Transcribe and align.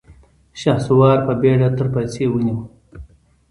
شهسوار 0.61 1.17
په 1.27 1.33
بېړه 1.41 1.69
تر 1.77 1.87
پايڅې 1.93 2.25
ونيو. 2.31 2.57